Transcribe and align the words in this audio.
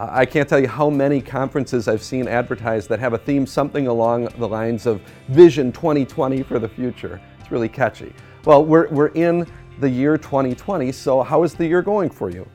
I 0.00 0.26
can't 0.26 0.48
tell 0.48 0.60
you 0.60 0.68
how 0.68 0.90
many 0.90 1.20
conferences 1.20 1.88
I've 1.88 2.04
seen 2.04 2.28
advertised 2.28 2.88
that 2.88 3.00
have 3.00 3.14
a 3.14 3.18
theme 3.18 3.44
something 3.44 3.88
along 3.88 4.28
the 4.38 4.46
lines 4.46 4.86
of 4.86 5.00
Vision 5.28 5.72
2020 5.72 6.44
for 6.44 6.60
the 6.60 6.68
future. 6.68 7.20
It's 7.40 7.50
really 7.50 7.68
catchy. 7.68 8.12
Well, 8.44 8.64
we're, 8.64 8.88
we're 8.90 9.08
in 9.08 9.44
the 9.80 9.90
year 9.90 10.16
2020, 10.16 10.92
so 10.92 11.22
how 11.24 11.42
is 11.42 11.54
the 11.54 11.66
year 11.66 11.82
going 11.82 12.10
for 12.10 12.30
you? 12.30 12.48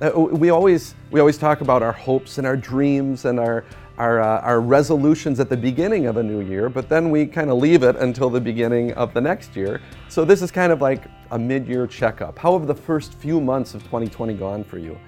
Uh, 0.00 0.10
we, 0.12 0.50
always, 0.50 0.96
we 1.12 1.20
always 1.20 1.38
talk 1.38 1.60
about 1.60 1.84
our 1.84 1.92
hopes 1.92 2.38
and 2.38 2.46
our 2.46 2.56
dreams 2.56 3.26
and 3.26 3.38
our, 3.38 3.64
our, 3.96 4.20
uh, 4.20 4.40
our 4.40 4.60
resolutions 4.60 5.38
at 5.38 5.48
the 5.48 5.56
beginning 5.56 6.06
of 6.06 6.16
a 6.16 6.22
new 6.22 6.40
year, 6.40 6.68
but 6.68 6.88
then 6.88 7.10
we 7.10 7.26
kind 7.26 7.48
of 7.48 7.58
leave 7.58 7.84
it 7.84 7.94
until 7.94 8.28
the 8.28 8.40
beginning 8.40 8.92
of 8.94 9.14
the 9.14 9.20
next 9.20 9.54
year. 9.54 9.80
So 10.08 10.24
this 10.24 10.42
is 10.42 10.50
kind 10.50 10.72
of 10.72 10.80
like 10.80 11.04
a 11.30 11.38
mid 11.38 11.68
year 11.68 11.86
checkup. 11.86 12.36
How 12.40 12.58
have 12.58 12.66
the 12.66 12.74
first 12.74 13.14
few 13.14 13.40
months 13.40 13.74
of 13.74 13.84
2020 13.84 14.34
gone 14.34 14.64
for 14.64 14.78
you? 14.78 14.98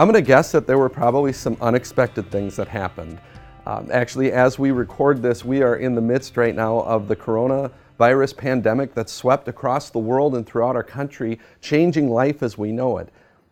I'm 0.00 0.06
going 0.06 0.14
to 0.14 0.26
guess 0.26 0.50
that 0.52 0.66
there 0.66 0.78
were 0.78 0.88
probably 0.88 1.30
some 1.30 1.58
unexpected 1.60 2.30
things 2.30 2.56
that 2.56 2.68
happened. 2.68 3.20
Um, 3.66 3.90
actually, 3.92 4.32
as 4.32 4.58
we 4.58 4.70
record 4.70 5.20
this, 5.20 5.44
we 5.44 5.60
are 5.60 5.76
in 5.76 5.94
the 5.94 6.00
midst 6.00 6.38
right 6.38 6.54
now 6.54 6.78
of 6.84 7.06
the 7.06 7.14
coronavirus 7.14 8.34
pandemic 8.34 8.94
that 8.94 9.10
swept 9.10 9.46
across 9.46 9.90
the 9.90 9.98
world 9.98 10.36
and 10.36 10.46
throughout 10.46 10.74
our 10.74 10.82
country, 10.82 11.38
changing 11.60 12.08
life 12.08 12.42
as 12.42 12.56
we 12.56 12.72
know 12.72 12.96
it. 12.96 13.10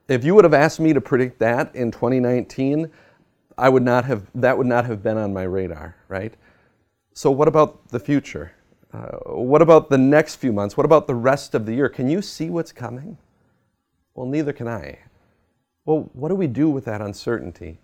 If 0.09 0.24
you 0.24 0.34
would 0.37 0.45
have 0.45 0.55
asked 0.55 0.80
me 0.80 0.95
to 0.95 1.02
predict 1.02 1.38
that 1.41 1.77
in 1.77 1.91
2019, 1.91 2.91
I 3.59 3.69
would 3.69 3.83
not 3.83 4.07
have, 4.07 4.27
that 4.35 4.57
would 4.57 4.66
not 4.66 4.87
have 4.87 5.02
been 5.02 5.19
on 5.19 5.35
my 5.35 5.43
radar, 5.43 5.96
right? 6.09 6.33
So, 7.12 7.30
what 7.30 7.49
about 7.49 7.88
the 7.88 8.01
future? 8.01 8.52
Uh, 8.91 9.19
what 9.35 9.60
about 9.60 9.91
the 9.91 9.99
next 9.99 10.37
few 10.37 10.55
months? 10.55 10.79
What 10.79 10.87
about 10.87 11.09
the 11.09 11.15
rest 11.15 11.55
of 11.55 11.66
the 11.66 11.74
year? 11.74 11.91
Can 11.91 12.09
you 12.09 12.23
see 12.23 12.49
what's 12.49 12.73
coming? 12.73 13.19
Well, 14.15 14.24
neither 14.24 14.55
can 14.55 14.66
I. 14.66 15.01
Well, 15.88 16.10
what 16.12 16.28
do 16.28 16.34
we 16.34 16.48
do 16.48 16.69
with 16.69 16.84
that 16.84 17.01
uncertainty? 17.01 17.78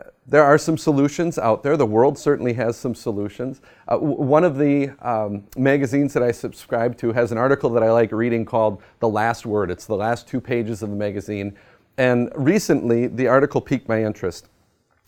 Uh, 0.00 0.04
there 0.26 0.42
are 0.42 0.56
some 0.56 0.78
solutions 0.78 1.36
out 1.36 1.62
there. 1.62 1.76
The 1.76 1.84
world 1.84 2.18
certainly 2.18 2.54
has 2.54 2.74
some 2.74 2.94
solutions. 2.94 3.60
Uh, 3.86 3.96
w- 3.96 4.14
one 4.14 4.44
of 4.44 4.56
the 4.56 4.92
um, 5.06 5.44
magazines 5.54 6.14
that 6.14 6.22
I 6.22 6.32
subscribe 6.32 6.96
to 7.00 7.12
has 7.12 7.30
an 7.30 7.36
article 7.36 7.68
that 7.68 7.82
I 7.82 7.92
like 7.92 8.12
reading 8.12 8.46
called 8.46 8.82
The 9.00 9.10
Last 9.10 9.44
Word. 9.44 9.70
It's 9.70 9.84
the 9.84 9.94
last 9.94 10.26
two 10.26 10.40
pages 10.40 10.82
of 10.82 10.88
the 10.88 10.96
magazine. 10.96 11.54
And 11.98 12.32
recently, 12.34 13.08
the 13.08 13.26
article 13.26 13.60
piqued 13.60 13.90
my 13.90 14.02
interest 14.02 14.48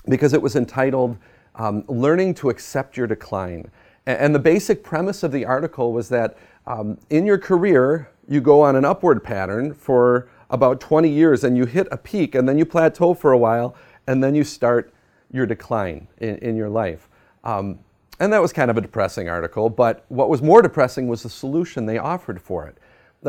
because 0.06 0.34
it 0.34 0.42
was 0.42 0.56
entitled 0.56 1.16
um, 1.54 1.84
Learning 1.88 2.34
to 2.34 2.50
Accept 2.50 2.98
Your 2.98 3.06
Decline. 3.06 3.70
And 4.04 4.34
the 4.34 4.40
basic 4.40 4.84
premise 4.84 5.22
of 5.22 5.32
the 5.32 5.46
article 5.46 5.94
was 5.94 6.10
that 6.10 6.36
um, 6.66 6.98
in 7.08 7.24
your 7.24 7.38
career, 7.38 8.10
you 8.28 8.42
go 8.42 8.60
on 8.60 8.76
an 8.76 8.84
upward 8.84 9.24
pattern 9.24 9.72
for 9.72 10.28
about 10.50 10.80
20 10.80 11.08
years 11.08 11.44
and 11.44 11.56
you 11.56 11.64
hit 11.64 11.88
a 11.90 11.96
peak 11.96 12.34
and 12.34 12.48
then 12.48 12.58
you 12.58 12.66
plateau 12.66 13.14
for 13.14 13.32
a 13.32 13.38
while 13.38 13.74
and 14.06 14.22
then 14.22 14.34
you 14.34 14.44
start 14.44 14.92
your 15.32 15.46
decline 15.46 16.08
in, 16.18 16.36
in 16.38 16.56
your 16.56 16.68
life. 16.68 17.08
Um, 17.44 17.78
and 18.18 18.32
that 18.32 18.42
was 18.42 18.52
kind 18.52 18.70
of 18.70 18.76
a 18.76 18.80
depressing 18.82 19.28
article, 19.28 19.70
but 19.70 20.04
what 20.08 20.28
was 20.28 20.42
more 20.42 20.60
depressing 20.60 21.08
was 21.08 21.22
the 21.22 21.30
solution 21.30 21.86
they 21.86 21.96
offered 21.96 22.40
for 22.42 22.66
it. 22.66 22.76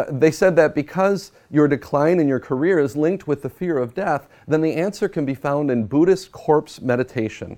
They 0.10 0.32
said 0.32 0.56
that 0.56 0.74
because 0.74 1.32
your 1.50 1.68
decline 1.68 2.20
in 2.20 2.28
your 2.28 2.40
career 2.40 2.80
is 2.80 2.96
linked 2.96 3.28
with 3.28 3.42
the 3.42 3.50
fear 3.50 3.78
of 3.78 3.94
death, 3.94 4.28
then 4.48 4.62
the 4.62 4.74
answer 4.74 5.10
can 5.10 5.26
be 5.26 5.36
found 5.36 5.70
in 5.70 5.86
Buddhist 5.86 6.32
corpse 6.32 6.82
meditation. 6.82 7.58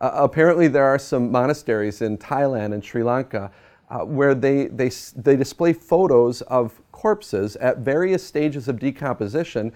Uh, 0.00 0.10
apparently, 0.14 0.68
there 0.68 0.84
are 0.84 0.98
some 0.98 1.30
monasteries 1.30 2.02
in 2.02 2.16
Thailand 2.18 2.72
and 2.72 2.84
Sri 2.84 3.02
Lanka 3.02 3.50
uh, 3.90 4.00
where 4.00 4.34
they, 4.34 4.66
they, 4.66 4.88
they 5.16 5.36
display 5.36 5.72
photos 5.72 6.42
of 6.42 6.80
corpses 6.92 7.56
at 7.56 7.78
various 7.78 8.24
stages 8.24 8.68
of 8.68 8.78
decomposition, 8.78 9.72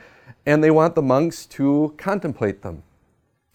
and 0.47 0.63
they 0.63 0.71
want 0.71 0.95
the 0.95 1.03
monks 1.03 1.47
to 1.47 1.93
contemplate 1.99 2.63
them. 2.63 2.83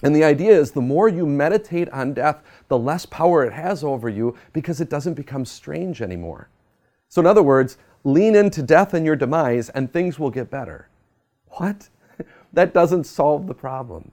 And 0.03 0.15
the 0.15 0.23
idea 0.23 0.51
is 0.51 0.71
the 0.71 0.81
more 0.81 1.09
you 1.09 1.25
meditate 1.25 1.89
on 1.89 2.13
death, 2.13 2.41
the 2.67 2.77
less 2.77 3.05
power 3.05 3.43
it 3.43 3.53
has 3.53 3.83
over 3.83 4.09
you 4.09 4.35
because 4.53 4.79
it 4.79 4.89
doesn't 4.89 5.15
become 5.15 5.45
strange 5.45 6.01
anymore. 6.01 6.49
So, 7.09 7.21
in 7.21 7.27
other 7.27 7.43
words, 7.43 7.77
lean 8.03 8.35
into 8.35 8.61
death 8.61 8.93
and 8.93 9.05
your 9.05 9.15
demise, 9.15 9.69
and 9.69 9.91
things 9.91 10.19
will 10.19 10.29
get 10.29 10.49
better. 10.49 10.87
What? 11.47 11.89
that 12.53 12.73
doesn't 12.73 13.05
solve 13.05 13.47
the 13.47 13.53
problem. 13.53 14.11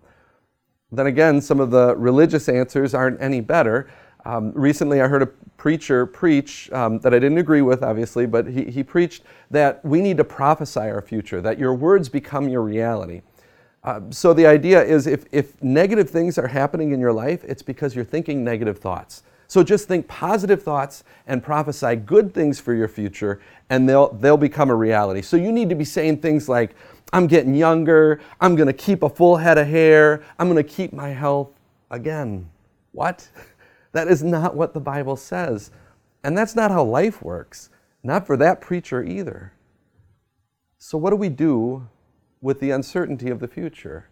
Then 0.90 1.06
again, 1.06 1.40
some 1.40 1.60
of 1.60 1.70
the 1.70 1.96
religious 1.96 2.48
answers 2.48 2.94
aren't 2.94 3.20
any 3.20 3.40
better. 3.40 3.88
Um, 4.26 4.50
recently, 4.56 5.00
I 5.00 5.06
heard 5.06 5.22
a 5.22 5.26
preacher 5.26 6.04
preach 6.04 6.68
um, 6.72 6.98
that 6.98 7.14
I 7.14 7.20
didn't 7.20 7.38
agree 7.38 7.62
with, 7.62 7.84
obviously, 7.84 8.26
but 8.26 8.48
he, 8.48 8.64
he 8.64 8.82
preached 8.82 9.22
that 9.52 9.84
we 9.84 10.00
need 10.00 10.16
to 10.16 10.24
prophesy 10.24 10.80
our 10.80 11.00
future, 11.00 11.40
that 11.40 11.60
your 11.60 11.74
words 11.74 12.08
become 12.08 12.48
your 12.48 12.62
reality. 12.62 13.22
Uh, 13.84 14.00
so 14.10 14.34
the 14.34 14.44
idea 14.44 14.82
is 14.82 15.06
if, 15.06 15.26
if 15.30 15.62
negative 15.62 16.10
things 16.10 16.38
are 16.38 16.48
happening 16.48 16.90
in 16.90 16.98
your 16.98 17.12
life, 17.12 17.44
it's 17.44 17.62
because 17.62 17.94
you're 17.94 18.04
thinking 18.04 18.42
negative 18.42 18.78
thoughts. 18.78 19.22
So 19.46 19.62
just 19.62 19.86
think 19.86 20.08
positive 20.08 20.60
thoughts 20.60 21.04
and 21.28 21.40
prophesy 21.40 21.94
good 21.94 22.34
things 22.34 22.58
for 22.58 22.74
your 22.74 22.88
future, 22.88 23.40
and 23.70 23.88
they'll, 23.88 24.12
they'll 24.14 24.36
become 24.36 24.70
a 24.70 24.74
reality. 24.74 25.22
So 25.22 25.36
you 25.36 25.52
need 25.52 25.68
to 25.68 25.76
be 25.76 25.84
saying 25.84 26.18
things 26.18 26.48
like, 26.48 26.74
I'm 27.12 27.28
getting 27.28 27.54
younger, 27.54 28.20
I'm 28.40 28.56
going 28.56 28.66
to 28.66 28.72
keep 28.72 29.04
a 29.04 29.08
full 29.08 29.36
head 29.36 29.56
of 29.56 29.68
hair, 29.68 30.24
I'm 30.40 30.50
going 30.50 30.56
to 30.62 30.68
keep 30.68 30.92
my 30.92 31.10
health. 31.10 31.50
Again, 31.92 32.50
what? 32.90 33.28
That 33.96 34.08
is 34.08 34.22
not 34.22 34.54
what 34.54 34.74
the 34.74 34.80
Bible 34.80 35.16
says. 35.16 35.70
And 36.22 36.36
that's 36.36 36.54
not 36.54 36.70
how 36.70 36.84
life 36.84 37.22
works, 37.22 37.70
not 38.02 38.26
for 38.26 38.36
that 38.36 38.60
preacher 38.60 39.02
either. 39.02 39.54
So, 40.76 40.98
what 40.98 41.08
do 41.08 41.16
we 41.16 41.30
do 41.30 41.88
with 42.42 42.60
the 42.60 42.72
uncertainty 42.72 43.30
of 43.30 43.40
the 43.40 43.48
future? 43.48 44.10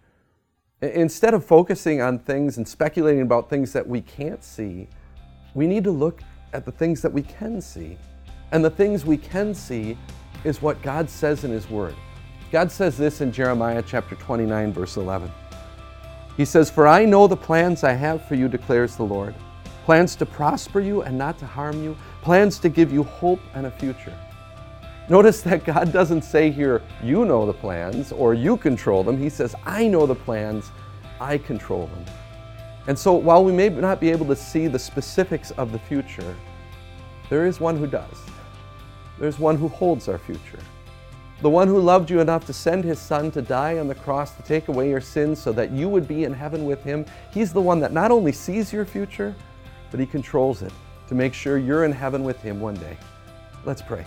Instead 0.81 1.34
of 1.34 1.45
focusing 1.45 2.00
on 2.00 2.19
things 2.19 2.56
and 2.56 2.67
speculating 2.67 3.21
about 3.21 3.50
things 3.50 3.75
that 3.75 3.87
we 3.87 4.00
can't 4.00 4.43
see, 4.43 4.89
we 5.53 5.67
need 5.67 5.84
to 5.84 5.91
look 5.91 6.22
at 6.55 6.65
the 6.65 6.72
things 6.72 7.03
that 7.03 7.12
we 7.12 7.21
can 7.21 7.61
see. 7.61 7.99
And 8.53 8.65
the 8.65 8.71
things 8.71 9.05
we 9.05 9.19
can 9.19 9.53
see 9.53 9.99
is 10.45 10.62
what 10.62 10.81
God 10.81 11.11
says 11.11 11.45
in 11.45 11.51
His 11.51 11.69
Word. 11.69 11.95
God 12.51 12.72
says 12.72 12.97
this 12.97 13.21
in 13.21 13.31
Jeremiah 13.31 13.83
chapter 13.87 14.15
29, 14.15 14.72
verse 14.72 14.97
11. 14.97 15.31
He 16.39 16.47
says, 16.47 16.71
For 16.71 16.89
I 16.89 17.05
know 17.05 17.27
the 17.27 17.37
plans 17.37 17.84
I 17.84 17.93
have 17.93 18.27
for 18.27 18.34
you, 18.34 18.49
declares 18.49 18.97
the 18.97 19.03
Lord 19.03 19.34
plans 19.84 20.17
to 20.17 20.25
prosper 20.25 20.81
you 20.81 21.03
and 21.03 21.17
not 21.17 21.39
to 21.39 21.47
harm 21.47 21.84
you, 21.84 21.95
plans 22.22 22.59
to 22.59 22.71
give 22.71 22.91
you 22.91 23.03
hope 23.03 23.41
and 23.55 23.67
a 23.67 23.71
future. 23.71 24.17
Notice 25.11 25.43
that 25.43 25.65
God 25.65 25.93
doesn't 25.93 26.22
say 26.22 26.50
here, 26.50 26.81
you 27.03 27.27
know 27.27 27.45
the 27.45 27.53
plans 27.53 28.11
or 28.11 28.33
you 28.33 28.56
control 28.56 29.05
them. 29.05 29.19
He 29.19 29.28
says, 29.28 29.55
I 29.67 29.87
know 29.87 30.06
the 30.06 30.15
plans, 30.15 30.71
I 31.21 31.37
control 31.37 31.89
them. 31.89 32.05
And 32.87 32.99
so 32.99 33.12
while 33.12 33.45
we 33.45 33.53
may 33.53 33.69
not 33.69 34.00
be 34.00 34.11
able 34.11 34.27
to 34.27 34.37
see 34.37 34.67
the 34.67 34.78
specifics 34.78 35.50
of 35.53 35.72
the 35.72 35.78
future, 35.78 36.34
there 37.28 37.47
is 37.47 37.61
one 37.61 37.77
who 37.77 37.87
does. 37.87 38.16
There's 39.19 39.39
one 39.39 39.56
who 39.56 39.69
holds 39.69 40.09
our 40.09 40.19
future. 40.19 40.61
The 41.43 41.51
one 41.51 41.69
who 41.69 41.78
loved 41.78 42.11
you 42.11 42.21
enough 42.21 42.47
to 42.47 42.55
send 42.55 42.84
his 42.84 42.99
son 42.99 43.31
to 43.33 43.43
die 43.43 43.78
on 43.78 43.89
the 43.89 43.95
cross 43.95 44.34
to 44.37 44.43
take 44.43 44.69
away 44.69 44.89
your 44.89 45.01
sins 45.03 45.39
so 45.43 45.53
that 45.53 45.72
you 45.72 45.91
would 45.91 46.09
be 46.09 46.25
in 46.25 46.33
heaven 46.33 46.65
with 46.65 46.83
him. 46.83 47.05
He's 47.31 47.53
the 47.53 47.61
one 47.61 47.81
that 47.81 47.93
not 47.93 48.11
only 48.11 48.33
sees 48.33 48.72
your 48.72 48.87
future, 48.87 49.34
but 49.94 50.00
he 50.00 50.06
controls 50.06 50.60
it 50.60 50.72
to 51.06 51.15
make 51.15 51.32
sure 51.32 51.56
you're 51.56 51.84
in 51.84 51.93
heaven 51.93 52.25
with 52.25 52.43
him 52.43 52.59
one 52.59 52.75
day. 52.75 52.97
Let's 53.65 53.81
pray. 53.81 54.05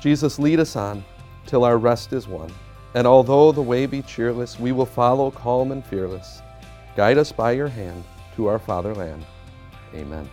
Jesus, 0.00 0.40
lead 0.40 0.58
us 0.58 0.74
on 0.74 1.04
till 1.46 1.62
our 1.62 1.78
rest 1.78 2.12
is 2.12 2.26
won. 2.26 2.52
And 2.94 3.06
although 3.06 3.52
the 3.52 3.62
way 3.62 3.86
be 3.86 4.02
cheerless, 4.02 4.58
we 4.58 4.72
will 4.72 4.84
follow 4.84 5.30
calm 5.30 5.70
and 5.70 5.86
fearless. 5.86 6.42
Guide 6.96 7.18
us 7.18 7.30
by 7.30 7.52
your 7.52 7.68
hand 7.68 8.02
to 8.34 8.48
our 8.48 8.58
fatherland. 8.58 9.24
Amen. 9.94 10.28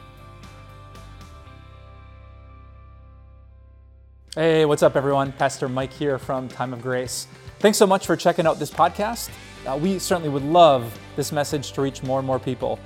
Hey, 4.33 4.65
what's 4.65 4.81
up, 4.81 4.95
everyone? 4.95 5.33
Pastor 5.33 5.69
Mike 5.69 5.93
here 5.93 6.17
from 6.17 6.47
Time 6.47 6.73
of 6.73 6.81
Grace. 6.81 7.27
Thanks 7.59 7.77
so 7.77 7.85
much 7.85 8.07
for 8.07 8.15
checking 8.15 8.47
out 8.47 8.57
this 8.57 8.71
podcast. 8.71 9.29
Uh, 9.67 9.77
we 9.77 9.99
certainly 9.99 10.29
would 10.29 10.43
love 10.43 10.99
this 11.15 11.31
message 11.31 11.73
to 11.73 11.81
reach 11.81 12.01
more 12.01 12.17
and 12.17 12.25
more 12.25 12.39
people. 12.39 12.79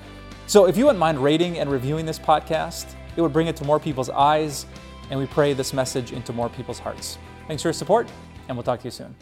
So 0.48 0.66
if 0.66 0.78
you 0.78 0.86
wouldn't 0.86 1.00
mind 1.00 1.22
rating 1.22 1.60
and 1.60 1.70
reviewing 1.70 2.06
this 2.06 2.18
podcast, 2.18 2.96
it 3.18 3.22
would 3.22 3.34
bring 3.34 3.48
it 3.48 3.58
to 3.58 3.66
more 3.66 3.82
people's 3.82 4.10
eyes, 4.10 4.66
and 5.10 5.20
we 5.20 5.26
pray 5.26 5.52
this 5.52 5.74
message 5.74 6.14
into 6.14 6.32
more 6.32 6.48
people's 6.48 6.80
hearts. 6.80 7.18
Thanks 7.50 7.62
for 7.62 7.68
your 7.68 7.74
support, 7.74 8.08
and 8.48 8.56
we'll 8.56 8.64
talk 8.64 8.80
to 8.80 8.86
you 8.86 8.92
soon. 8.92 9.14